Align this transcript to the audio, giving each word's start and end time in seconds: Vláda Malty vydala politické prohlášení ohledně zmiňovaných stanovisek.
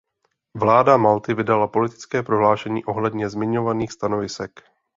Vláda 0.57 0.97
Malty 0.97 1.33
vydala 1.33 1.67
politické 1.67 2.23
prohlášení 2.23 2.85
ohledně 2.85 3.29
zmiňovaných 3.29 3.91
stanovisek. 3.91 4.51